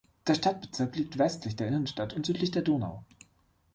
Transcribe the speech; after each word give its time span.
Der 0.25 0.33
Stadtbezirk 0.33 0.95
liegt 0.95 1.19
westlich 1.19 1.55
der 1.55 1.67
Innenstadt 1.67 2.15
und 2.15 2.25
südlich 2.25 2.49
der 2.49 2.63
Donau. 2.63 3.05